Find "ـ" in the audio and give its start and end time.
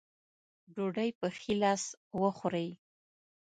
2.75-2.77